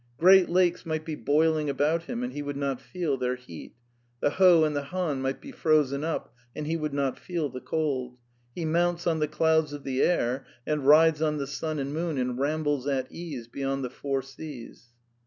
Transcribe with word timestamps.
Great 0.17 0.49
lakes 0.49 0.83
might 0.83 1.05
be 1.05 1.13
boiling 1.13 1.69
about 1.69 2.05
him 2.05 2.23
and 2.23 2.33
he 2.33 2.41
would 2.41 2.57
not 2.57 2.81
feel 2.81 3.17
their 3.17 3.35
heat; 3.35 3.75
the 4.19 4.31
Ho 4.31 4.63
and 4.63 4.75
the 4.75 4.85
Han 4.85 5.21
might 5.21 5.39
be 5.39 5.51
frozen 5.51 6.03
up, 6.03 6.33
and 6.55 6.65
he 6.65 6.75
would 6.75 6.91
not 6.91 7.19
feel 7.19 7.49
the 7.49 7.61
cold... 7.61 8.17
he 8.55 8.65
mounts 8.65 9.05
on 9.05 9.19
the 9.19 9.27
clouds 9.27 9.73
of 9.73 9.83
the 9.83 10.01
air, 10.01 10.43
and 10.65 10.87
rides 10.87 11.21
on 11.21 11.37
the 11.37 11.45
sim 11.45 11.77
and 11.77 11.93
moon, 11.93 12.17
and 12.17 12.39
rambles 12.39 12.87
at 12.87 13.11
ease 13.11 13.47
beyond 13.47 13.83
the 13.83 13.91
four 13.91 14.23
seas." 14.23 14.87